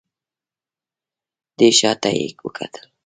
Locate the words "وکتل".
2.45-2.83